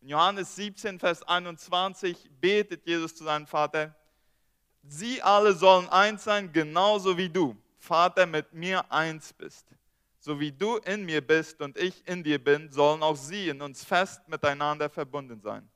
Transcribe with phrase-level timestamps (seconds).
[0.00, 3.94] In Johannes 17, Vers 21 betet Jesus zu seinem Vater,
[4.88, 9.66] Sie alle sollen eins sein, genauso wie du, Vater, mit mir eins bist.
[10.20, 13.60] So wie du in mir bist und ich in dir bin, sollen auch sie in
[13.62, 15.68] uns fest miteinander verbunden sein.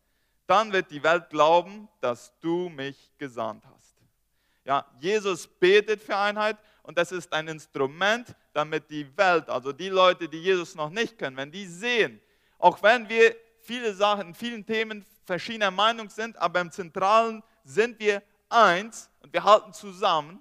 [0.47, 3.97] Dann wird die Welt glauben, dass du mich gesandt hast.
[4.65, 9.89] Ja, Jesus betet für Einheit und das ist ein Instrument, damit die Welt, also die
[9.89, 12.21] Leute, die Jesus noch nicht kennen, wenn die sehen,
[12.59, 13.35] auch wenn wir
[13.71, 19.33] viele Sachen, in vielen Themen verschiedener Meinung sind, aber im Zentralen sind wir eins und
[19.33, 20.41] wir halten zusammen,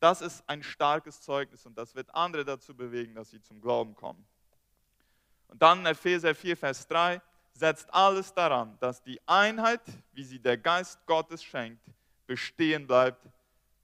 [0.00, 3.94] das ist ein starkes Zeugnis und das wird andere dazu bewegen, dass sie zum Glauben
[3.94, 4.24] kommen.
[5.48, 7.20] Und dann in Epheser 4, Vers 3,
[7.52, 9.82] setzt alles daran, dass die Einheit,
[10.12, 11.84] wie sie der Geist Gottes schenkt,
[12.26, 13.28] bestehen bleibt.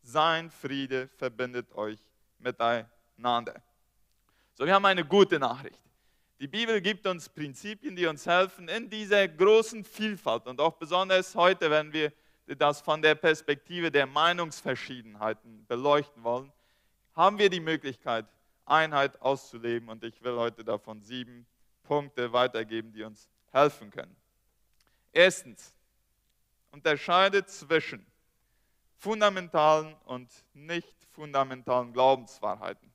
[0.00, 1.98] Sein Friede verbindet euch
[2.38, 3.62] miteinander.
[4.54, 5.78] So, wir haben eine gute Nachricht.
[6.40, 11.34] Die Bibel gibt uns Prinzipien, die uns helfen in dieser großen Vielfalt und auch besonders
[11.34, 12.12] heute, wenn wir
[12.46, 16.52] das von der Perspektive der Meinungsverschiedenheiten beleuchten wollen,
[17.16, 18.24] haben wir die Möglichkeit,
[18.64, 19.88] Einheit auszuleben.
[19.88, 21.44] Und ich will heute davon sieben
[21.82, 24.14] Punkte weitergeben, die uns helfen können.
[25.12, 25.74] Erstens,
[26.70, 28.06] unterscheide zwischen
[28.96, 32.92] fundamentalen und nicht fundamentalen Glaubenswahrheiten.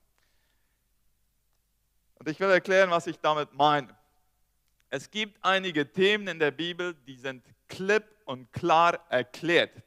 [2.24, 3.94] Und ich will erklären, was ich damit meine.
[4.90, 9.84] Es gibt einige Themen in der Bibel, die sind klipp und klar erklärt.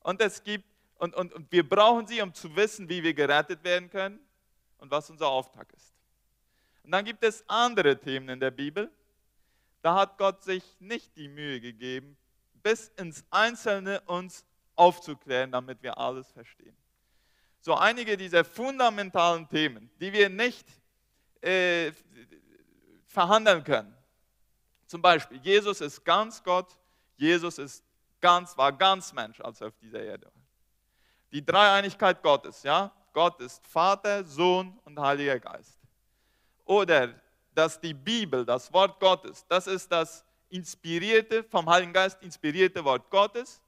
[0.00, 0.64] Und es gibt,
[0.98, 4.18] und, und, und wir brauchen sie, um zu wissen, wie wir gerettet werden können
[4.78, 5.94] und was unser Auftrag ist.
[6.82, 8.90] Und dann gibt es andere Themen in der Bibel,
[9.82, 12.16] da hat Gott sich nicht die Mühe gegeben,
[12.54, 16.76] bis ins Einzelne uns aufzuklären, damit wir alles verstehen.
[17.64, 20.68] So einige dieser fundamentalen Themen, die wir nicht
[21.40, 21.92] äh,
[23.06, 23.96] verhandeln können,
[24.86, 26.78] zum Beispiel, Jesus ist ganz Gott,
[27.16, 27.82] Jesus ist
[28.20, 30.42] ganz, war ganz Mensch, als er auf dieser Erde war.
[31.32, 32.92] Die Dreieinigkeit Gottes, ja?
[33.14, 35.80] Gott ist Vater, Sohn und Heiliger Geist.
[36.66, 37.14] Oder
[37.54, 43.08] dass die Bibel, das Wort Gottes, das ist das inspirierte, vom Heiligen Geist inspirierte Wort
[43.08, 43.62] Gottes.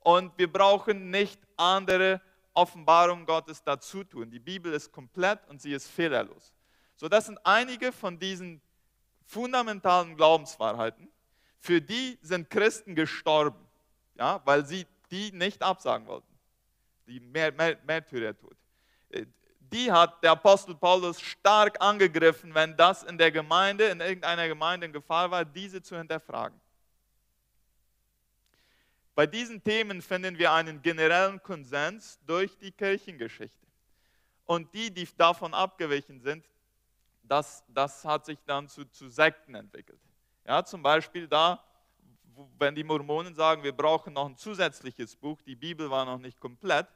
[0.00, 2.20] Und wir brauchen nicht andere
[2.56, 4.30] Offenbarungen Gottes dazu tun.
[4.30, 6.54] Die Bibel ist komplett und sie ist fehlerlos.
[6.96, 8.60] So, das sind einige von diesen
[9.26, 11.08] fundamentalen Glaubenswahrheiten,
[11.58, 13.58] für die sind Christen gestorben,
[14.14, 16.32] ja, weil sie die nicht absagen wollten.
[17.06, 18.56] Die Märtyrertod.
[19.10, 19.26] Äh,
[19.58, 24.86] die hat der Apostel Paulus stark angegriffen, wenn das in der Gemeinde, in irgendeiner Gemeinde
[24.86, 26.58] in Gefahr war, diese zu hinterfragen.
[29.16, 33.66] Bei diesen Themen finden wir einen generellen Konsens durch die Kirchengeschichte.
[34.44, 36.44] Und die, die davon abgewichen sind,
[37.22, 39.98] das, das hat sich dann zu, zu Sekten entwickelt.
[40.44, 41.64] Ja, zum Beispiel da,
[42.58, 46.38] wenn die Mormonen sagen, wir brauchen noch ein zusätzliches Buch, die Bibel war noch nicht
[46.38, 46.86] komplett,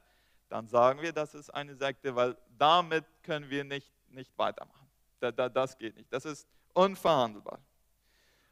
[0.51, 4.91] dann sagen wir, das ist eine Sekte, weil damit können wir nicht, nicht weitermachen.
[5.21, 6.13] Da, da, das geht nicht.
[6.13, 7.61] Das ist unverhandelbar.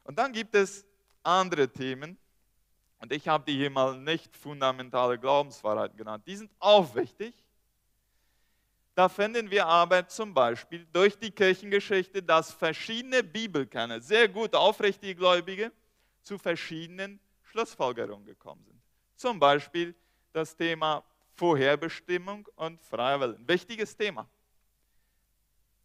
[0.05, 0.87] Und dann gibt es
[1.21, 2.17] andere Themen,
[2.99, 6.23] und ich habe die hier mal nicht fundamentale Glaubenswahrheiten genannt.
[6.27, 7.33] Die sind auch wichtig,
[8.99, 15.15] da finden wir aber zum Beispiel durch die Kirchengeschichte, dass verschiedene Bibelkenner, sehr gut aufrichtige
[15.15, 15.71] Gläubige,
[16.21, 18.81] zu verschiedenen Schlussfolgerungen gekommen sind.
[19.15, 19.95] Zum Beispiel
[20.33, 21.01] das Thema
[21.35, 23.47] Vorherbestimmung und freier Willen.
[23.47, 24.29] Wichtiges Thema.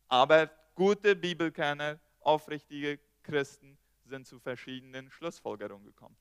[0.08, 6.16] Aber gute Bibelkenner, aufrichtige Christen sind zu verschiedenen Schlussfolgerungen gekommen.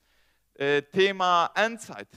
[0.54, 2.08] Äh, Thema Endzeit.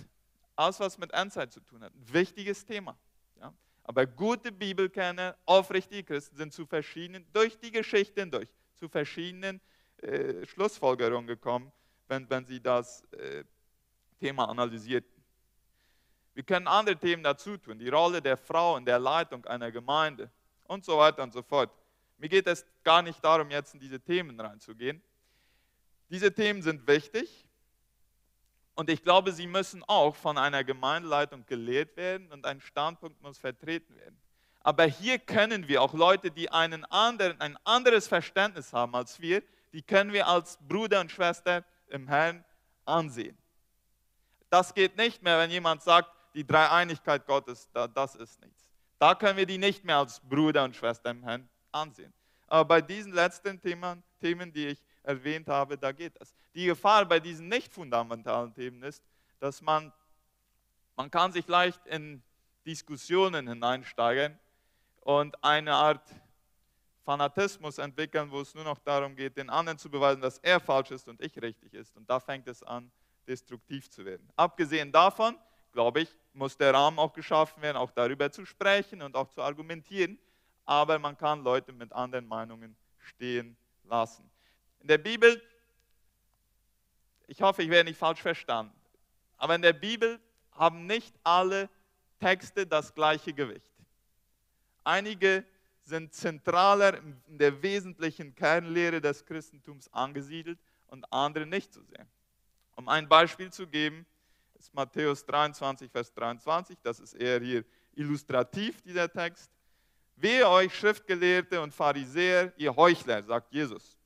[0.56, 1.92] Alles, was mit Endzeit zu tun hat.
[1.96, 2.98] Wichtiges Thema.
[3.40, 3.54] Ja.
[3.84, 9.62] Aber gute Bibelkenner, aufrichtige Christen sind zu verschiedenen, durch die Geschichte hindurch, zu verschiedenen
[9.98, 11.72] äh, Schlussfolgerungen gekommen,
[12.08, 13.44] wenn, wenn sie das äh,
[14.20, 15.24] Thema analysierten.
[16.34, 20.30] Wir können andere Themen dazu tun, die Rolle der Frau in der Leitung einer Gemeinde
[20.66, 21.72] und so weiter und so fort.
[22.18, 25.02] Mir geht es gar nicht darum, jetzt in diese Themen reinzugehen.
[26.10, 27.47] Diese Themen sind wichtig,
[28.78, 33.40] und ich glaube, sie müssen auch von einer Gemeindeleitung gelehrt werden und ein Standpunkt muss
[33.40, 34.22] vertreten werden.
[34.62, 39.42] Aber hier können wir auch Leute, die einen anderen, ein anderes Verständnis haben als wir,
[39.74, 42.46] die können wir als Bruder und Schwester im Herrn
[42.86, 43.36] ansehen.
[44.52, 48.70] Das geht nicht mehr, wenn jemand sagt, die Dreieinigkeit Gottes, das ist nichts.
[49.00, 52.14] Da können wir die nicht mehr als Bruder und Schwester im Herrn ansehen.
[52.46, 56.34] Aber bei diesen letzten Themen, Themen die ich erwähnt habe, da geht das.
[56.54, 59.02] Die Gefahr bei diesen nicht fundamentalen Themen ist,
[59.40, 59.92] dass man,
[60.96, 62.22] man kann sich leicht in
[62.66, 64.38] Diskussionen hineinsteigen
[65.02, 66.04] und eine Art
[67.06, 70.92] Fanatismus entwickeln, wo es nur noch darum geht, den anderen zu beweisen, dass er falsch
[70.92, 71.96] ist und ich richtig ist.
[71.96, 72.92] Und da fängt es an,
[73.26, 74.28] destruktiv zu werden.
[74.36, 75.38] Abgesehen davon,
[75.72, 79.42] glaube ich, muss der Rahmen auch geschaffen werden, auch darüber zu sprechen und auch zu
[79.42, 80.20] argumentieren.
[80.66, 83.56] Aber man kann Leute mit anderen Meinungen stehen
[83.86, 84.30] lassen.
[84.88, 85.42] In der Bibel,
[87.28, 88.74] ich hoffe, ich werde nicht falsch verstanden,
[89.36, 90.18] aber in der Bibel
[90.54, 91.70] haben nicht alle
[92.22, 93.70] Texte das gleiche Gewicht.
[94.86, 95.44] Einige
[95.82, 102.08] sind zentraler in der wesentlichen Kernlehre des Christentums angesiedelt und andere nicht so sehr.
[102.78, 104.06] Um ein Beispiel zu geben,
[104.54, 109.52] ist Matthäus 23, Vers 23, das ist eher hier illustrativ, dieser Text.
[110.16, 113.97] Wehe euch, Schriftgelehrte und Pharisäer, ihr Heuchler, sagt Jesus.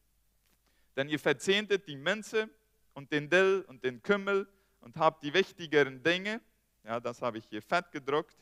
[0.95, 2.49] Denn ihr verzehntet die Minze
[2.93, 4.47] und den Dill und den Kümmel
[4.81, 6.41] und habt die wichtigeren Dinge,
[6.83, 8.35] ja, das habe ich hier fett gedruckt,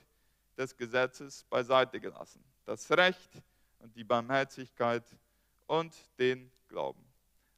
[0.57, 2.43] des Gesetzes beiseite gelassen.
[2.65, 3.31] Das Recht
[3.79, 5.03] und die Barmherzigkeit
[5.67, 7.03] und den Glauben.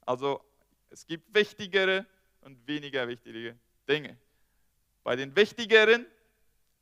[0.06, 0.44] Also
[0.90, 2.06] es gibt wichtigere
[2.42, 3.58] und weniger wichtige
[3.88, 4.18] Dinge.
[5.04, 6.06] Bei den wichtigeren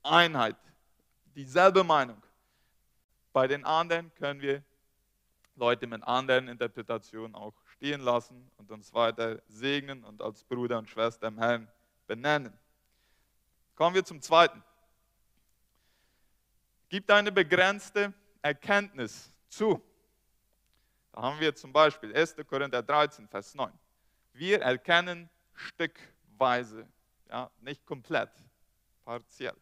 [0.03, 0.57] Einheit,
[1.35, 2.21] dieselbe Meinung.
[3.31, 4.63] Bei den anderen können wir
[5.55, 10.89] Leute mit anderen Interpretationen auch stehen lassen und uns weiter segnen und als Bruder und
[10.89, 11.65] Schwester im Herrn
[12.07, 12.53] benennen.
[13.73, 14.61] Kommen wir zum zweiten.
[16.89, 19.81] Gibt eine begrenzte Erkenntnis zu.
[21.13, 22.35] Da haben wir zum Beispiel 1.
[22.45, 23.71] Korinther 13, Vers 9.
[24.33, 26.85] Wir erkennen stückweise,
[27.29, 28.31] ja, nicht komplett,
[29.05, 29.55] partiell.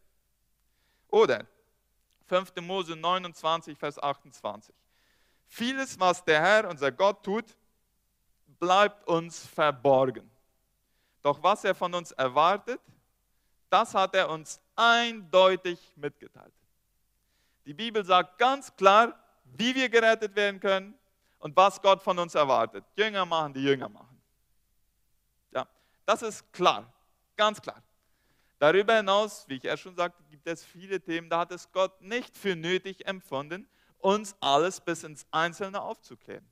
[1.09, 1.45] Oder
[2.25, 2.55] 5.
[2.61, 4.73] Mose 29, Vers 28.
[5.45, 7.55] Vieles, was der Herr, unser Gott, tut,
[8.59, 10.29] bleibt uns verborgen.
[11.21, 12.81] Doch was er von uns erwartet,
[13.69, 16.53] das hat er uns eindeutig mitgeteilt.
[17.65, 19.13] Die Bibel sagt ganz klar,
[19.43, 20.97] wie wir gerettet werden können
[21.39, 22.85] und was Gott von uns erwartet.
[22.95, 24.21] Jünger machen, die Jünger machen.
[25.51, 25.67] Ja,
[26.05, 26.91] das ist klar,
[27.35, 27.81] ganz klar.
[28.59, 32.01] Darüber hinaus, wie ich erst schon sagte, gibt es viele Themen, da hat es Gott
[32.01, 33.67] nicht für nötig empfunden,
[33.99, 36.45] uns alles bis ins Einzelne aufzuklären.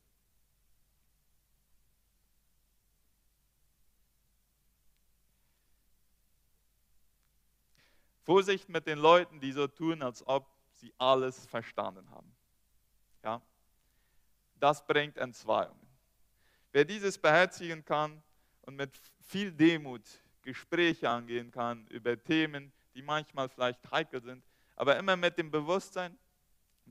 [8.26, 12.36] Vorsicht mit den Leuten, die so tun, als ob sie alles verstanden haben.
[13.24, 13.42] Ja?
[14.60, 15.88] Das bringt Entzweiungen.
[16.72, 18.22] Wer dieses beherzigen kann
[18.62, 20.02] und mit viel Demut
[20.42, 24.44] Gespräche angehen kann über Themen, die manchmal vielleicht heikel sind,
[24.76, 26.18] aber immer mit dem Bewusstsein,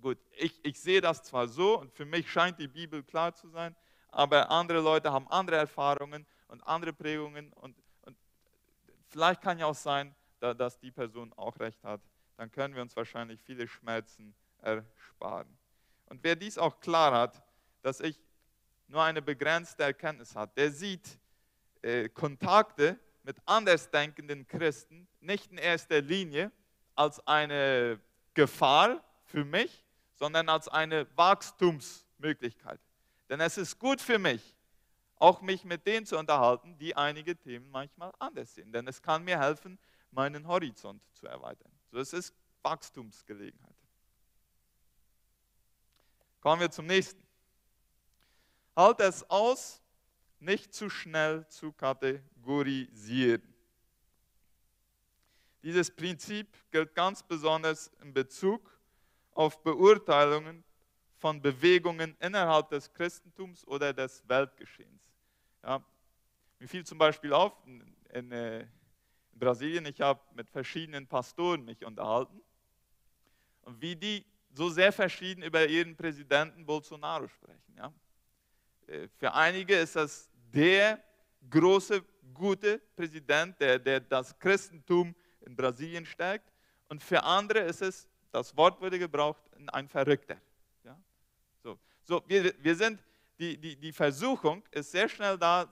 [0.00, 3.48] gut, ich, ich sehe das zwar so und für mich scheint die Bibel klar zu
[3.48, 3.76] sein,
[4.08, 8.16] aber andere Leute haben andere Erfahrungen und andere Prägungen und, und
[9.08, 10.14] vielleicht kann ja auch sein,
[10.52, 12.00] dass die Person auch recht hat,
[12.36, 15.56] dann können wir uns wahrscheinlich viele Schmerzen ersparen.
[16.06, 17.42] Und wer dies auch klar hat,
[17.82, 18.20] dass ich
[18.88, 21.18] nur eine begrenzte Erkenntnis habe, der sieht
[21.82, 26.52] äh, Kontakte mit andersdenkenden Christen nicht in erster Linie
[26.94, 28.00] als eine
[28.34, 32.80] Gefahr für mich, sondern als eine Wachstumsmöglichkeit.
[33.28, 34.56] Denn es ist gut für mich,
[35.16, 38.70] auch mich mit denen zu unterhalten, die einige Themen manchmal anders sehen.
[38.72, 39.78] Denn es kann mir helfen,
[40.14, 41.70] meinen Horizont zu erweitern.
[41.92, 43.76] Es ist Wachstumsgelegenheit.
[46.40, 47.22] Kommen wir zum nächsten.
[48.76, 49.80] Halt es aus,
[50.40, 53.42] nicht zu schnell zu kategorisieren.
[55.62, 58.70] Dieses Prinzip gilt ganz besonders in Bezug
[59.32, 60.62] auf Beurteilungen
[61.16, 65.14] von Bewegungen innerhalb des Christentums oder des Weltgeschehens.
[65.62, 65.82] Ja,
[66.58, 68.66] mir fiel zum Beispiel auf, in, in, äh,
[69.34, 72.40] in Brasilien, ich habe mit verschiedenen Pastoren mich unterhalten
[73.62, 77.74] und wie die so sehr verschieden über ihren Präsidenten Bolsonaro sprechen.
[77.76, 77.92] Ja?
[78.86, 81.02] Äh, für einige ist das der
[81.50, 86.52] große, gute Präsident, der, der das Christentum in Brasilien stärkt.
[86.88, 90.40] Und für andere ist es, das Wort wurde gebraucht, ein Verrückter.
[90.84, 90.96] Ja?
[91.62, 93.02] So, so wir, wir sind,
[93.40, 95.68] die, die, die Versuchung ist sehr schnell da,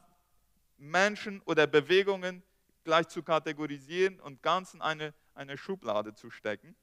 [0.76, 2.42] Menschen oder Bewegungen
[2.84, 6.74] gleich zu kategorisieren und ganz in eine, eine Schublade zu stecken.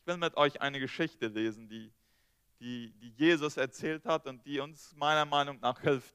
[0.00, 1.92] Ich will mit euch eine Geschichte lesen, die,
[2.60, 6.14] die, die Jesus erzählt hat und die uns meiner Meinung nach hilft,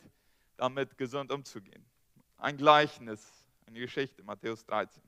[0.57, 1.85] damit gesund umzugehen.
[2.37, 5.03] Ein Gleichnis, eine Geschichte, Matthäus 13.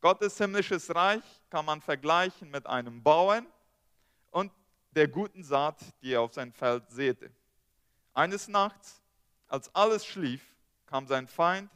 [0.00, 3.46] Gottes himmlisches Reich kann man vergleichen mit einem Bauern
[4.30, 4.50] und
[4.92, 7.30] der guten Saat, die er auf sein Feld säte.
[8.14, 9.02] Eines Nachts,
[9.46, 10.42] als alles schlief,
[10.86, 11.70] kam sein Feind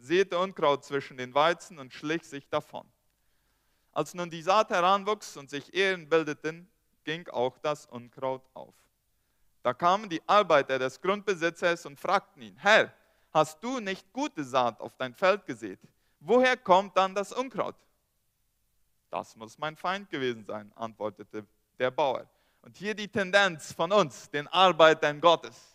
[0.00, 2.86] säte Unkraut zwischen den Weizen und schlich sich davon.
[3.92, 6.68] Als nun die Saat heranwuchs und sich Ehren bildeten,
[7.04, 8.74] ging auch das Unkraut auf.
[9.62, 12.92] Da kamen die Arbeiter des Grundbesitzers und fragten ihn, Herr,
[13.32, 15.78] hast du nicht gute Saat auf dein Feld gesät?
[16.20, 17.76] Woher kommt dann das Unkraut?
[19.10, 21.44] Das muss mein Feind gewesen sein, antwortete
[21.78, 22.28] der Bauer.
[22.62, 25.69] Und hier die Tendenz von uns, den Arbeitern Gottes.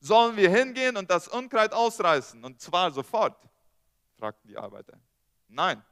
[0.00, 2.44] Sollen wir hingehen und das Unkraut ausreißen?
[2.44, 3.36] Und zwar sofort,
[4.16, 4.98] fragten die Arbeiter.
[5.48, 5.82] Nein,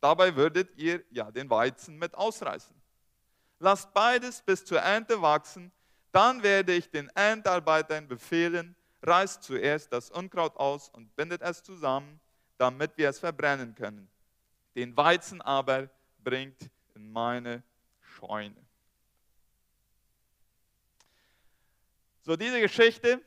[0.00, 2.74] dabei würdet ihr ja den Weizen mit ausreißen.
[3.58, 5.72] Lasst beides bis zur Ernte wachsen,
[6.10, 12.20] dann werde ich den Erntarbeitern befehlen, reißt zuerst das Unkraut aus und bindet es zusammen,
[12.58, 14.10] damit wir es verbrennen können.
[14.74, 17.62] Den Weizen aber bringt in meine
[18.00, 18.66] Scheune.
[22.22, 23.20] So, diese Geschichte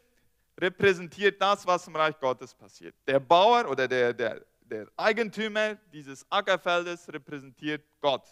[0.57, 2.95] repräsentiert das, was im Reich Gottes passiert.
[3.05, 8.23] Der Bauer oder der, der, der Eigentümer dieses Ackerfeldes repräsentiert Gott.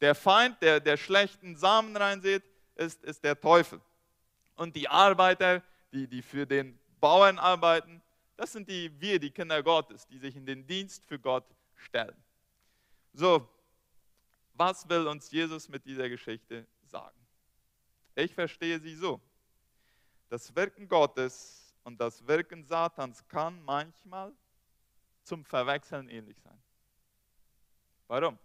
[0.00, 2.44] Der Feind, der, der schlechten Samen reinsieht,
[2.76, 3.80] ist, ist der Teufel.
[4.54, 8.00] Und die Arbeiter, die, die für den Bauern arbeiten,
[8.36, 11.44] das sind die, wir, die Kinder Gottes, die sich in den Dienst für Gott
[11.76, 12.16] stellen.
[13.12, 13.46] So,
[14.54, 17.18] was will uns Jesus mit dieser Geschichte sagen?
[18.14, 19.20] Ich verstehe sie so.
[20.30, 24.32] Das Wirken Gottes und das Wirken Satans kann manchmal
[25.24, 26.62] zum Verwechseln ähnlich sein.
[28.06, 28.38] Warum?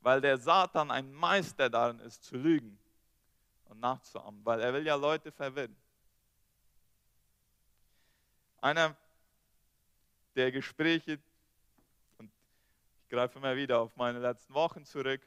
[0.00, 2.78] Weil der Satan ein Meister darin ist, zu lügen
[3.66, 5.76] und nachzuahmen, weil er will ja Leute verwirren.
[8.62, 8.96] Einer
[10.34, 11.20] der Gespräche,
[12.16, 12.32] und
[13.02, 15.20] ich greife immer wieder auf meine letzten Wochen zurück,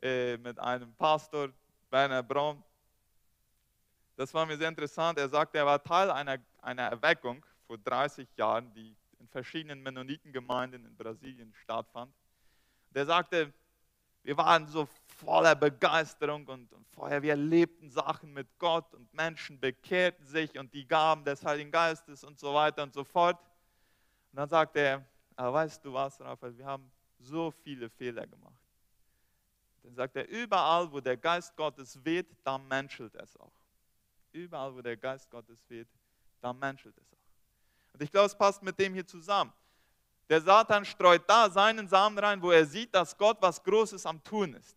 [0.00, 1.52] äh, mit einem Pastor,
[1.90, 2.64] Werner Braun,
[4.16, 5.18] das war mir sehr interessant.
[5.18, 10.84] Er sagte, er war Teil einer, einer Erweckung vor 30 Jahren, die in verschiedenen Mennonitengemeinden
[10.86, 12.12] in Brasilien stattfand.
[12.90, 13.52] Der sagte,
[14.22, 19.60] wir waren so voller Begeisterung und, und vorher, wir erlebten Sachen mit Gott und Menschen
[19.60, 23.38] bekehrten sich und die Gaben des Heiligen Geistes und so weiter und so fort.
[24.32, 25.04] Und dann sagte er,
[25.36, 28.54] aber weißt du was, Raphael, wir haben so viele Fehler gemacht.
[29.82, 33.52] Dann sagt er, überall, wo der Geist Gottes weht, da menschelt es auch.
[34.36, 35.88] Überall, wo der Geist Gottes weht,
[36.42, 37.94] da menschelt es auch.
[37.94, 39.52] Und ich glaube, es passt mit dem hier zusammen.
[40.28, 44.22] Der Satan streut da seinen Samen rein, wo er sieht, dass Gott was Großes am
[44.22, 44.76] Tun ist.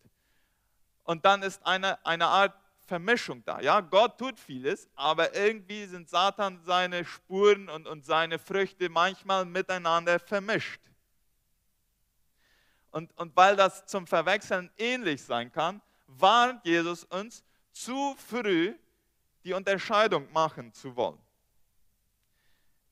[1.03, 2.53] Und dann ist eine, eine Art
[2.85, 3.59] Vermischung da.
[3.59, 9.43] Ja, Gott tut vieles, aber irgendwie sind Satan seine Spuren und, und seine Früchte manchmal
[9.43, 10.81] miteinander vermischt.
[12.91, 18.73] Und, und weil das zum Verwechseln ähnlich sein kann, warnt Jesus uns, zu früh
[19.43, 21.21] die Unterscheidung machen zu wollen.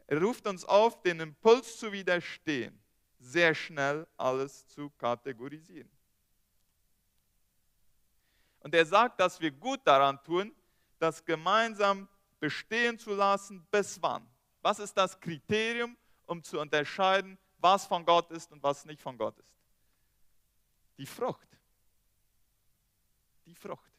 [0.08, 2.80] Er ruft uns auf, den Impuls zu widerstehen,
[3.20, 5.92] sehr schnell alles zu kategorisieren.
[8.60, 10.56] Und er sagt, dass wir gut daran tun,
[10.98, 12.08] das gemeinsam
[12.40, 14.28] bestehen zu lassen, bis wann?
[14.62, 19.18] Was ist das Kriterium, um zu unterscheiden, was von Gott ist und was nicht von
[19.18, 19.56] Gott ist?
[20.98, 21.48] Die Frucht.
[23.46, 23.92] Die Frucht.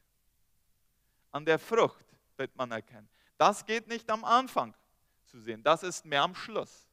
[1.31, 2.08] An der Frucht
[2.39, 3.09] wird man erkennen.
[3.37, 4.75] Das geht nicht am Anfang
[5.25, 5.63] zu sehen.
[5.63, 6.89] Das ist mehr am Schluss.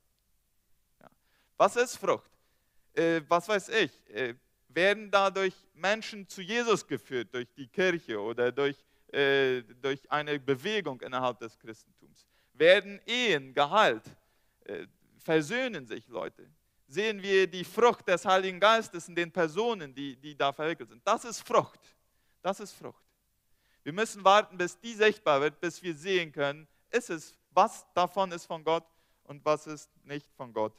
[0.99, 1.09] Ja.
[1.57, 2.29] Was ist Frucht?
[2.93, 4.09] Äh, was weiß ich?
[4.09, 4.35] Äh,
[4.67, 10.99] werden dadurch Menschen zu Jesus geführt, durch die Kirche oder durch, äh, durch eine Bewegung
[11.01, 12.25] innerhalb des Christentums?
[12.53, 14.03] Werden Ehen geheilt?
[14.65, 14.87] Äh,
[15.17, 16.49] versöhnen sich Leute?
[16.87, 21.01] Sehen wir die Frucht des Heiligen Geistes in den Personen, die, die da verwickelt sind?
[21.05, 21.79] Das ist Frucht.
[22.41, 23.04] Das ist Frucht.
[23.85, 28.31] Wir müssen warten, bis die sichtbar wird, bis wir sehen können, ist es was davon
[28.31, 28.83] ist von Gott
[29.25, 30.75] und was ist nicht von Gott.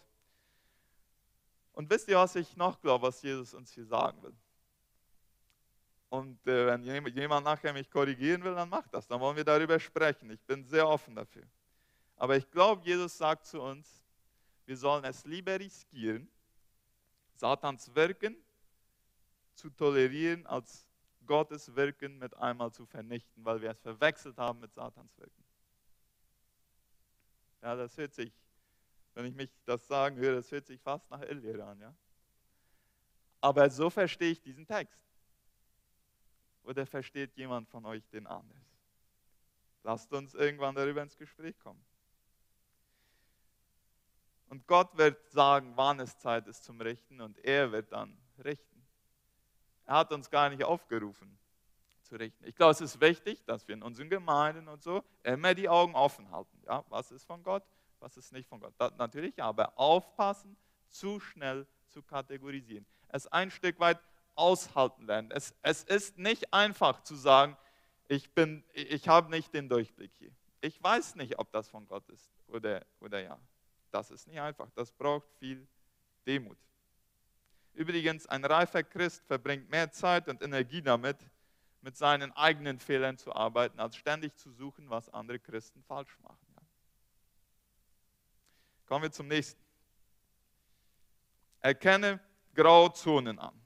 [1.72, 4.34] Und wisst ihr, was ich noch glaube, was Jesus uns hier sagen will?
[6.08, 9.06] Und äh, wenn jemand nachher mich korrigieren will, dann macht das.
[9.06, 10.28] Dann wollen wir darüber sprechen.
[10.30, 11.44] Ich bin sehr offen dafür.
[12.16, 14.02] Aber ich glaube, Jesus sagt zu uns,
[14.64, 16.28] wir sollen es lieber riskieren,
[17.34, 18.36] Satans Wirken
[19.54, 20.85] zu tolerieren, als
[21.26, 25.44] Gottes Wirken mit einmal zu vernichten, weil wir es verwechselt haben mit Satans Wirken.
[27.62, 28.32] Ja, das hört sich,
[29.14, 31.80] wenn ich mich das sagen höre, das hört sich fast nach Irrlehre an.
[31.80, 31.94] Ja?
[33.40, 35.00] Aber so verstehe ich diesen Text.
[36.62, 38.58] Oder versteht jemand von euch den anders?
[39.84, 41.84] Lasst uns irgendwann darüber ins Gespräch kommen.
[44.48, 48.75] Und Gott wird sagen, wann es Zeit ist zum Richten und er wird dann richten.
[49.86, 51.38] Er hat uns gar nicht aufgerufen
[52.02, 52.44] zu richten.
[52.44, 55.94] Ich glaube, es ist wichtig, dass wir in unseren Gemeinden und so immer die Augen
[55.94, 56.62] offen halten.
[56.66, 57.64] Ja, was ist von Gott,
[58.00, 58.74] was ist nicht von Gott.
[58.78, 60.56] Das, natürlich, aber aufpassen,
[60.88, 62.86] zu schnell zu kategorisieren.
[63.08, 63.98] Es ein Stück weit
[64.34, 65.30] aushalten lernen.
[65.30, 67.56] Es, es ist nicht einfach zu sagen,
[68.08, 68.30] ich,
[68.74, 70.30] ich habe nicht den Durchblick hier.
[70.60, 73.38] Ich weiß nicht, ob das von Gott ist oder, oder ja.
[73.90, 74.70] Das ist nicht einfach.
[74.74, 75.66] Das braucht viel
[76.26, 76.58] Demut.
[77.76, 81.18] Übrigens, ein reifer Christ verbringt mehr Zeit und Energie damit,
[81.82, 86.38] mit seinen eigenen Fehlern zu arbeiten, als ständig zu suchen, was andere Christen falsch machen.
[88.86, 89.60] Kommen wir zum nächsten.
[91.60, 92.18] Erkenne
[92.54, 93.60] Grauzonen an.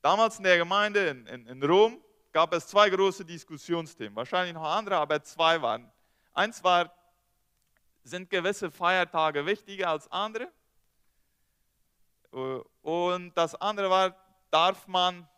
[0.00, 2.00] Damals in der Gemeinde in, in, in Rom
[2.32, 5.90] gab es zwei große Diskussionsthemen, wahrscheinlich noch andere, aber zwei waren.
[6.32, 6.94] Eins war,
[8.04, 10.52] sind gewisse Feiertage wichtiger als andere?
[12.30, 14.16] Und das andere war,
[14.50, 15.28] darf man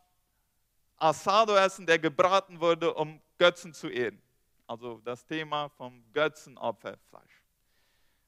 [0.96, 4.20] Asado essen, der gebraten wurde, um Götzen zu ehren?
[4.66, 7.42] Also das Thema vom Götzenopferfleisch.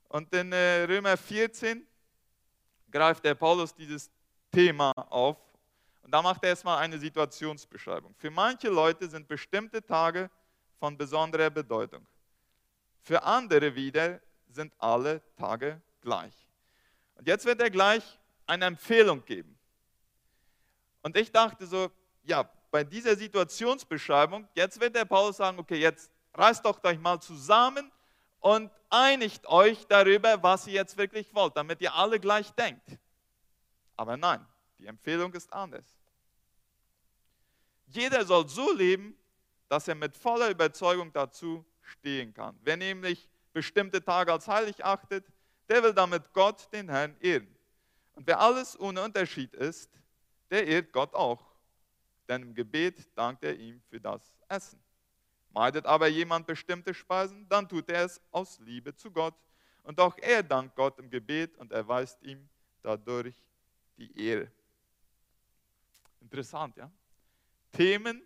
[0.08, 1.86] Und in äh, Römer 14
[2.90, 4.10] greift der Paulus dieses
[4.50, 5.36] Thema auf
[6.02, 8.14] und da macht er erstmal eine Situationsbeschreibung.
[8.16, 10.30] Für manche Leute sind bestimmte Tage
[10.78, 12.06] von besonderer Bedeutung.
[13.00, 16.34] Für andere wieder sind alle Tage gleich.
[17.14, 19.58] Und jetzt wird er gleich eine Empfehlung geben.
[21.02, 21.90] Und ich dachte so,
[22.22, 27.20] ja, bei dieser Situationsbeschreibung, jetzt wird der Paulus sagen, okay, jetzt reißt doch euch mal
[27.20, 27.90] zusammen
[28.40, 32.98] und einigt euch darüber, was ihr jetzt wirklich wollt, damit ihr alle gleich denkt.
[33.96, 34.44] Aber nein,
[34.78, 35.84] die Empfehlung ist anders.
[37.86, 39.16] Jeder soll so leben,
[39.68, 42.58] dass er mit voller Überzeugung dazu stehen kann.
[42.62, 45.26] Wer nämlich bestimmte Tage als heilig achtet,
[45.68, 47.51] der will damit Gott, den Herrn, ehren.
[48.14, 49.90] Und wer alles ohne Unterschied ist,
[50.50, 51.42] der ehrt Gott auch.
[52.28, 54.82] Denn im Gebet dankt er ihm für das Essen.
[55.50, 59.34] Meidet aber jemand bestimmte Speisen, dann tut er es aus Liebe zu Gott.
[59.82, 62.48] Und auch er dankt Gott im Gebet und erweist ihm
[62.82, 63.34] dadurch
[63.96, 64.50] die Ehre.
[66.20, 66.90] Interessant, ja?
[67.72, 68.22] Themen,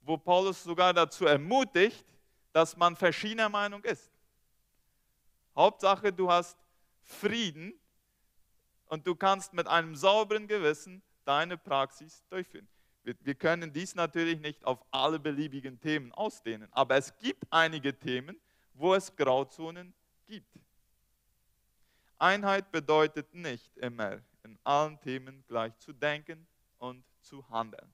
[0.00, 2.04] wo Paulus sogar dazu ermutigt,
[2.52, 4.10] dass man verschiedener Meinung ist.
[5.54, 6.56] Hauptsache, du hast
[7.02, 7.74] Frieden
[8.92, 12.68] und du kannst mit einem sauberen Gewissen deine Praxis durchführen.
[13.04, 17.98] Wir, wir können dies natürlich nicht auf alle beliebigen Themen ausdehnen, aber es gibt einige
[17.98, 18.38] Themen,
[18.74, 19.94] wo es Grauzonen
[20.26, 20.58] gibt.
[22.18, 27.90] Einheit bedeutet nicht immer in allen Themen gleich zu denken und zu handeln.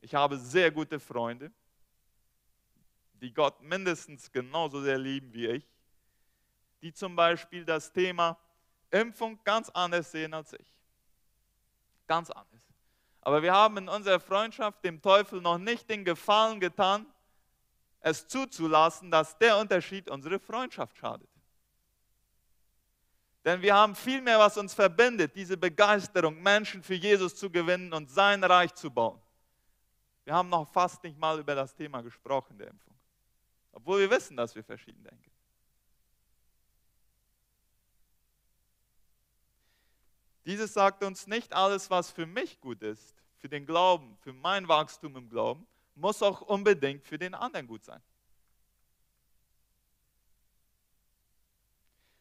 [0.00, 1.52] Ich habe sehr gute Freunde,
[3.20, 5.68] die Gott mindestens genauso sehr lieben wie ich,
[6.80, 8.38] die zum Beispiel das Thema
[9.00, 10.74] Impfung ganz anders sehen als ich.
[12.06, 12.62] Ganz anders.
[13.20, 17.06] Aber wir haben in unserer Freundschaft dem Teufel noch nicht den Gefallen getan,
[18.00, 21.28] es zuzulassen, dass der Unterschied unsere Freundschaft schadet.
[23.44, 27.92] Denn wir haben viel mehr, was uns verbindet, diese Begeisterung, Menschen für Jesus zu gewinnen
[27.92, 29.20] und sein Reich zu bauen.
[30.24, 32.96] Wir haben noch fast nicht mal über das Thema gesprochen der Impfung.
[33.70, 35.30] Obwohl wir wissen, dass wir verschieden denken.
[40.46, 44.68] Dieses sagt uns nicht alles, was für mich gut ist, für den Glauben, für mein
[44.68, 48.00] Wachstum im Glauben, muss auch unbedingt für den anderen gut sein.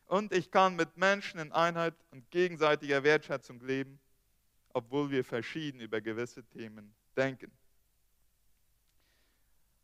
[0.08, 4.00] Und ich kann mit Menschen in Einheit und gegenseitiger Wertschätzung leben,
[4.70, 7.52] obwohl wir verschieden über gewisse Themen denken.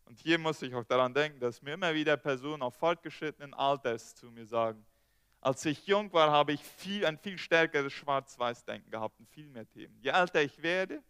[0.06, 4.16] Und hier muss ich auch daran denken, dass mir immer wieder Personen auf fortgeschrittenen Alters
[4.16, 4.86] zu mir sagen,
[5.42, 9.68] als ich jung war, habe ich viel, ein viel stärkeres Schwarz-Weiß-Denken gehabt und viel mehr
[9.68, 10.00] Themen.
[10.00, 11.04] Je älter ich werde,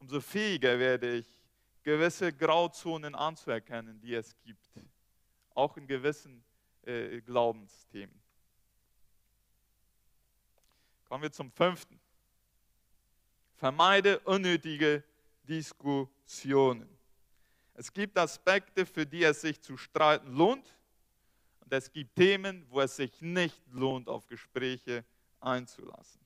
[0.00, 1.26] umso fähiger werde ich,
[1.84, 4.68] gewisse Grauzonen anzuerkennen, die es gibt.
[5.54, 6.44] Auch in gewissen
[6.82, 8.20] äh, Glaubensthemen.
[11.04, 12.00] Kommen wir zum fünften.
[13.54, 15.04] Vermeide unnötige
[15.44, 16.88] Diskussionen.
[17.74, 20.74] Es gibt Aspekte, für die es sich zu streiten lohnt.
[21.64, 25.04] Und es gibt Themen, wo es sich nicht lohnt, auf Gespräche
[25.40, 26.20] einzulassen.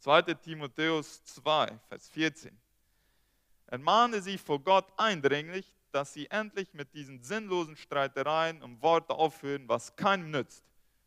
[0.00, 0.22] 2.
[0.34, 2.56] Timotheus 2, Vers 14.
[3.66, 9.68] Ermahne sie vor Gott eindringlich, dass sie endlich mit diesen sinnlosen Streitereien um Worte aufhören,
[9.68, 10.64] was keinem nützt,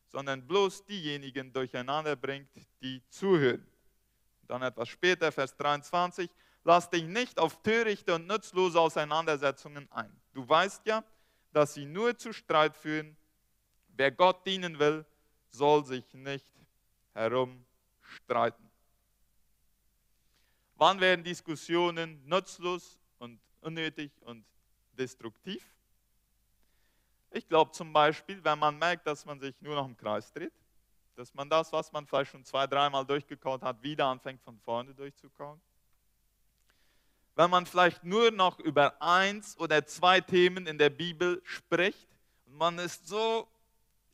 [0.08, 2.50] sondern bloß diejenigen durcheinander bringt,
[2.82, 3.66] die zuhören.
[4.48, 6.30] Dann etwas später, Vers 23,
[6.64, 10.12] lass dich nicht auf törichte und nutzlose Auseinandersetzungen ein.
[10.34, 11.04] Du weißt ja,
[11.52, 13.18] dass sie nur zu Streit führen.
[13.90, 15.06] Wer Gott dienen will,
[15.50, 16.46] soll sich nicht
[17.14, 18.70] herumstreiten.
[20.76, 24.46] Wann werden Diskussionen nutzlos und unnötig und
[24.94, 25.66] destruktiv?
[27.32, 30.54] Ich glaube zum Beispiel, wenn man merkt, dass man sich nur noch im Kreis dreht,
[31.16, 34.94] dass man das, was man vielleicht schon zwei, dreimal durchgekaut hat, wieder anfängt von vorne
[34.96, 35.60] durchzukauen.
[37.40, 42.10] Wenn man vielleicht nur noch über eins oder zwei Themen in der Bibel spricht
[42.46, 43.48] und man ist so,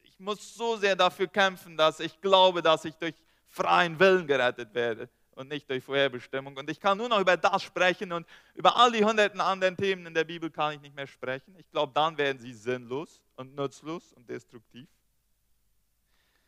[0.04, 3.16] ich muss so sehr dafür kämpfen, dass ich glaube, dass ich durch
[3.48, 6.56] freien Willen gerettet werde und nicht durch Vorherbestimmung.
[6.56, 10.06] Und ich kann nur noch über das sprechen und über all die hunderten anderen Themen
[10.06, 11.56] in der Bibel kann ich nicht mehr sprechen.
[11.58, 14.88] Ich glaube, dann werden sie sinnlos und nutzlos und destruktiv.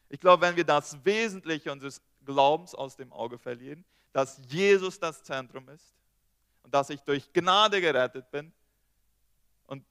[0.09, 5.23] Ich glaube, wenn wir das Wesentliche unseres Glaubens aus dem Auge verlieren, dass Jesus das
[5.23, 5.97] Zentrum ist
[6.67, 8.51] und dass ich durch Gnade gerettet bin
[9.67, 9.85] und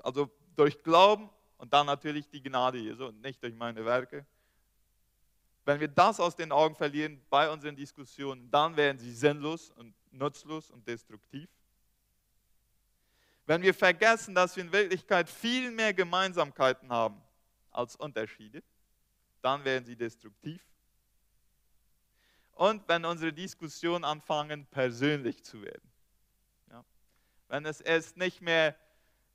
[0.00, 4.24] also durch Glauben und dann natürlich die Gnade Jesu und nicht durch meine Werke.
[5.64, 9.92] Wenn wir das aus den Augen verlieren bei unseren Diskussionen, dann werden sie sinnlos und
[10.12, 11.48] nutzlos und destruktiv.
[13.44, 17.20] Wenn wir vergessen, dass wir in Wirklichkeit viel mehr Gemeinsamkeiten haben
[17.72, 18.62] als Unterschiede,
[19.42, 20.64] dann werden sie destruktiv.
[22.52, 25.89] Und wenn unsere Diskussionen anfangen, persönlich zu werden.
[27.50, 28.76] Wenn es erst nicht mehr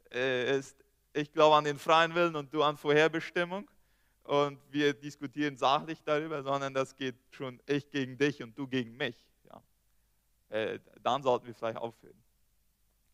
[0.10, 0.78] äh, ist,
[1.12, 3.69] ich glaube an den freien Willen und du an Vorherbestimmung
[4.23, 8.95] und wir diskutieren sachlich darüber, sondern das geht schon ich gegen dich und du gegen
[8.95, 9.17] mich.
[9.43, 9.62] Ja.
[10.47, 12.23] Äh, dann sollten wir vielleicht aufhören.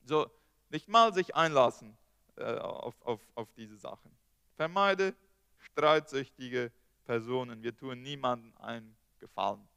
[0.06, 0.30] So,
[0.70, 1.98] nicht mal sich einlassen
[2.36, 4.16] äh, auf, auf, auf diese Sachen.
[4.56, 5.16] Vermeide
[5.58, 6.72] streitsüchtige
[7.06, 7.64] Personen.
[7.64, 9.68] Wir tun niemandem einen Gefallen,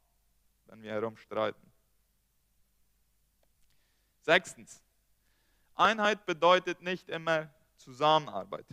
[0.67, 1.71] wenn wir herumstreiten.
[4.21, 4.84] Sechstens,
[5.75, 8.65] Einheit bedeutet nicht immer Zusammenarbeit.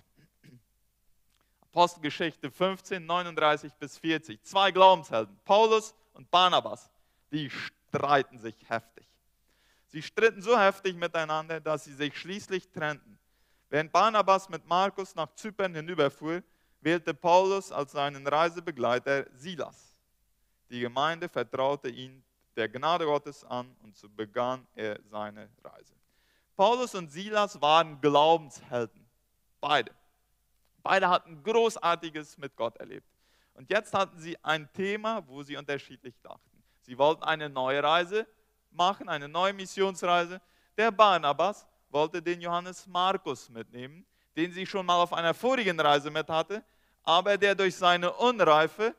[1.61, 4.43] Apostelgeschichte 15, 39 bis 40.
[4.43, 6.91] Zwei Glaubenshelden, Paulus und Barnabas,
[7.31, 9.07] die streiten sich heftig.
[9.89, 13.19] Sie stritten so heftig miteinander, dass sie sich schließlich trennten.
[13.69, 16.43] Während Barnabas mit Markus nach Zypern hinüberfuhr,
[16.81, 19.97] wählte Paulus als seinen Reisebegleiter Silas.
[20.71, 22.23] Die Gemeinde vertraute ihn
[22.57, 25.95] der Gnade Gottes an und so begann er seine Reise.
[26.57, 29.09] Paulus und Silas waren Glaubenshelden,
[29.61, 29.93] beide.
[30.83, 33.07] Beide hatten Großartiges mit Gott erlebt.
[33.55, 36.63] Und jetzt hatten sie ein Thema, wo sie unterschiedlich dachten.
[36.81, 38.27] Sie wollten eine neue Reise
[38.71, 40.41] machen, eine neue Missionsreise.
[40.77, 44.05] Der Barnabas wollte den Johannes Markus mitnehmen,
[44.37, 46.65] den sie schon mal auf einer vorigen Reise mit hatte,
[47.03, 48.95] aber der durch seine Unreife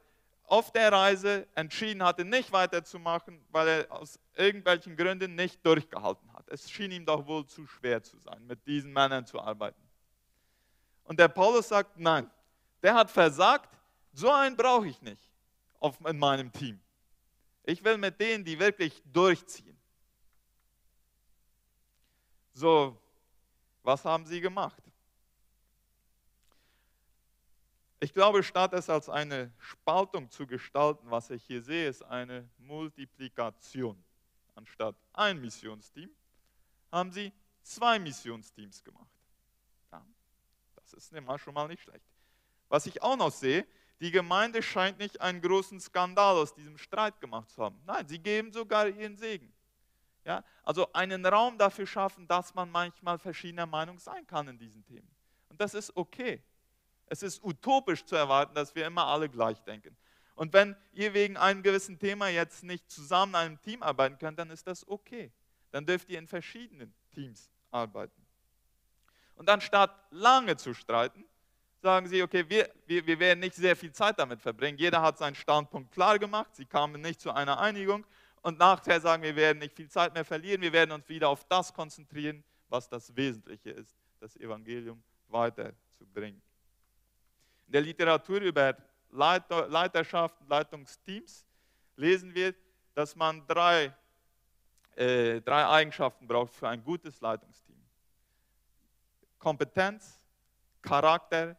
[0.45, 6.32] auf der Reise entschieden hatte, nicht weiterzumachen, weil er aus irgendwelchen Gründen nicht durchgehalten hat.
[6.47, 9.81] Es schien ihm doch wohl zu schwer zu sein, mit diesen Männern zu arbeiten.
[11.03, 12.29] Und der Paulus sagt, nein,
[12.81, 13.77] der hat versagt,
[14.13, 15.29] so einen brauche ich nicht
[15.79, 16.79] auf, in meinem Team.
[17.63, 19.77] Ich will mit denen, die wirklich durchziehen.
[22.53, 22.97] So,
[23.81, 24.81] was haben sie gemacht?
[27.99, 32.49] Ich glaube, statt es als eine Spaltung zu gestalten, was ich hier sehe, ist eine
[32.57, 34.03] Multiplikation.
[34.55, 36.09] Anstatt ein Missionsteam
[36.93, 39.11] haben sie zwei Missionsteams gemacht.
[39.91, 40.05] Ja,
[40.75, 42.05] das ist schon mal nicht schlecht.
[42.69, 43.67] Was ich auch noch sehe,
[43.99, 47.81] die Gemeinde scheint nicht einen großen Skandal aus diesem Streit gemacht zu haben.
[47.85, 49.53] Nein, sie geben sogar ihren Segen.
[50.25, 54.85] Ja, also einen Raum dafür schaffen, dass man manchmal verschiedener Meinung sein kann in diesen
[54.85, 55.09] Themen.
[55.49, 56.41] Und das ist okay.
[57.07, 59.97] Es ist utopisch zu erwarten, dass wir immer alle gleich denken.
[60.35, 64.39] Und wenn ihr wegen einem gewissen Thema jetzt nicht zusammen in einem Team arbeiten könnt,
[64.39, 65.31] dann ist das okay.
[65.73, 68.23] Dann dürft ihr in verschiedenen Teams arbeiten.
[69.33, 71.25] Und anstatt lange zu streiten,
[71.81, 74.77] sagen sie, okay, wir, wir, wir werden nicht sehr viel Zeit damit verbringen.
[74.77, 78.05] Jeder hat seinen Standpunkt klar gemacht, sie kamen nicht zu einer Einigung.
[78.43, 81.43] Und nachher sagen wir, werden nicht viel Zeit mehr verlieren, wir werden uns wieder auf
[81.45, 86.39] das konzentrieren, was das Wesentliche ist, das Evangelium weiterzubringen.
[87.65, 88.77] In der Literatur über
[89.09, 91.47] Leiter, Leiterschaft Leitungsteams
[91.95, 92.53] lesen wir,
[92.93, 93.91] dass man drei,
[94.95, 97.81] äh, drei Eigenschaften braucht für ein gutes Leitungsteam.
[99.39, 100.23] Kompetenz,
[100.81, 101.57] Charakter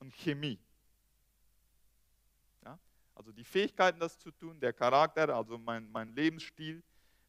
[0.00, 0.58] und Chemie.
[2.64, 2.78] Ja?
[3.14, 6.82] Also die Fähigkeiten, das zu tun, der Charakter, also mein, mein Lebensstil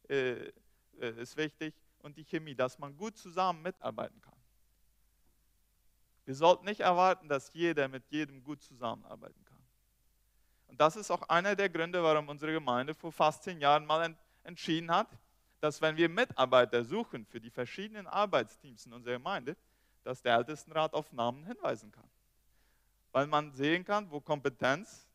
[0.10, 0.52] äh,
[1.00, 4.34] äh, ist wichtig und die Chemie, dass man gut zusammen mitarbeiten kann.
[6.26, 9.54] Wir sollten nicht erwarten, dass jeder mit jedem gut zusammenarbeiten kann.
[10.68, 14.16] Und das ist auch einer der Gründe, warum unsere Gemeinde vor fast zehn Jahren mal
[14.44, 15.08] entschieden hat,
[15.64, 19.56] dass wenn wir Mitarbeiter suchen für die verschiedenen Arbeitsteams in unserer Gemeinde,
[20.04, 22.10] dass der Ältestenrat auf Namen hinweisen kann.
[23.14, 25.08] Weil man sehen kann, wo Kompetenz,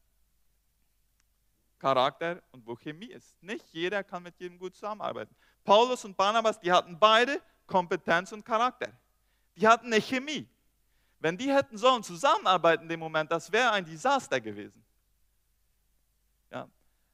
[1.78, 3.42] Charakter und wo Chemie ist.
[3.42, 5.36] Nicht jeder kann mit jedem gut zusammenarbeiten.
[5.64, 8.90] Paulus und Barnabas, die hatten beide Kompetenz und Charakter.
[9.54, 10.48] Die hatten eine Chemie.
[11.20, 14.82] Wenn die hätten sollen zusammenarbeiten in dem Moment, das wäre ein Desaster gewesen.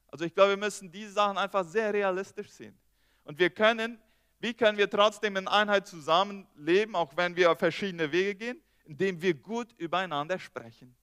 [0.07, 2.79] Also ich glaube, wir müssen diese Sachen einfach sehr realistisch sehen.
[3.25, 3.99] Und wir können,
[4.39, 8.61] wie können wir trotzdem in Einheit zusammenleben, auch wenn wir auf verschiedene Wege gehen?
[8.85, 10.95] Indem wir gut übereinander sprechen.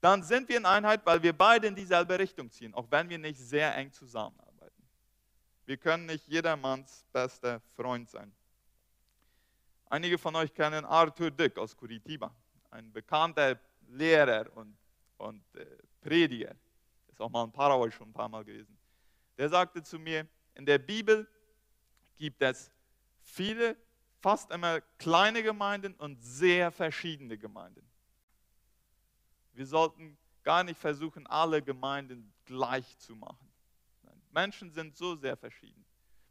[0.00, 3.18] Dann sind wir in Einheit, weil wir beide in dieselbe Richtung ziehen, auch wenn wir
[3.18, 4.82] nicht sehr eng zusammenarbeiten.
[5.66, 8.32] Wir können nicht jedermanns bester Freund sein.
[9.90, 12.34] Einige von euch kennen Arthur Dick aus Curitiba,
[12.70, 13.58] ein bekannter
[13.88, 14.76] Lehrer und,
[15.18, 15.66] und äh,
[16.00, 16.54] Prediger.
[17.08, 18.78] Ist auch mal in Paraguay schon ein paar Mal gewesen.
[19.36, 20.26] Der sagte zu mir,
[20.58, 21.26] in der Bibel
[22.16, 22.70] gibt es
[23.22, 23.76] viele,
[24.20, 27.88] fast immer kleine Gemeinden und sehr verschiedene Gemeinden.
[29.52, 33.48] Wir sollten gar nicht versuchen, alle Gemeinden gleich zu machen.
[34.32, 35.84] Menschen sind so sehr verschieden.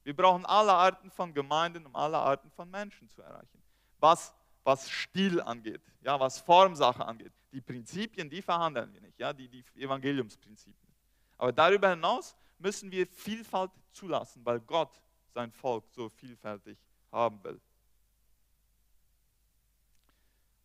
[0.03, 3.61] Wir brauchen alle Arten von Gemeinden, um alle Arten von Menschen zu erreichen.
[3.99, 7.31] Was, was Stil angeht, ja, was Formsache angeht.
[7.53, 10.93] Die Prinzipien, die verhandeln wir nicht, ja, die, die Evangeliumsprinzipien.
[11.37, 15.01] Aber darüber hinaus müssen wir Vielfalt zulassen, weil Gott
[15.33, 16.77] sein Volk so vielfältig
[17.11, 17.59] haben will.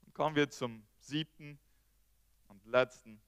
[0.05, 1.59] Und kommen wir zum siebten
[2.49, 3.21] und letzten.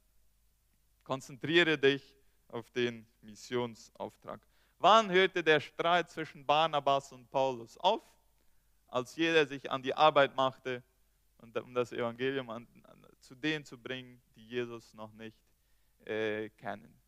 [1.03, 2.03] Konzentriere dich
[2.49, 4.41] auf den Missionsauftrag.
[4.79, 8.03] Wann hörte der Streit zwischen Barnabas und Paulus auf?
[8.89, 10.83] Als jeder sich an die Arbeit machte,
[11.39, 15.37] um das Evangelium an, an, zu denen zu bringen, die Jesus noch nicht
[16.07, 17.04] äh, kennen.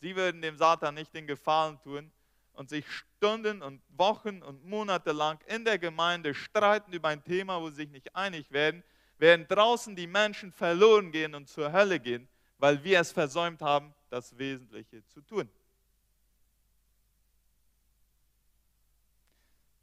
[0.00, 2.10] Sie würden dem Satan nicht den Gefallen tun
[2.54, 7.60] und sich Stunden und Wochen und Monate lang in der Gemeinde streiten über ein Thema,
[7.60, 8.82] wo sie sich nicht einig werden,
[9.18, 13.94] während draußen die Menschen verloren gehen und zur Hölle gehen, weil wir es versäumt haben,
[14.08, 15.48] das Wesentliche zu tun.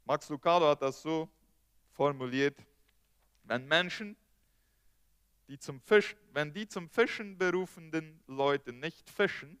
[0.04, 1.28] Max Lucado hat das so
[1.92, 2.58] formuliert,
[3.44, 4.16] wenn Menschen,
[5.48, 9.60] die zum Fisch, wenn die zum Fischen berufenden Leute nicht fischen,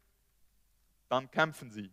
[1.08, 1.90] dann kämpfen sie.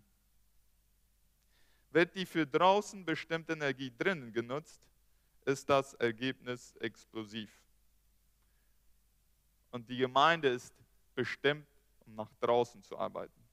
[1.91, 4.81] Wird die für draußen bestimmte Energie drinnen genutzt,
[5.45, 7.51] ist das Ergebnis explosiv.
[9.71, 10.73] Und die Gemeinde ist
[11.13, 11.67] bestimmt,
[12.05, 13.45] um nach draußen zu arbeiten.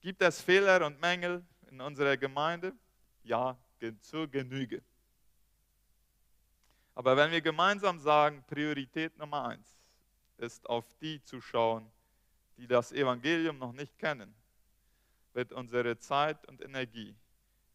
[0.00, 2.74] Gibt es Fehler und Mängel in unserer Gemeinde?
[3.22, 3.56] Ja,
[4.00, 4.82] zur Genüge.
[6.94, 9.73] Aber wenn wir gemeinsam sagen, Priorität Nummer eins,
[10.44, 11.90] ist, auf die zu schauen,
[12.56, 14.34] die das Evangelium noch nicht kennen,
[15.32, 17.16] wird unsere Zeit und Energie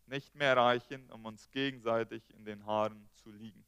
[0.05, 3.65] nicht mehr reichen, um uns gegenseitig in den Haaren zu liegen.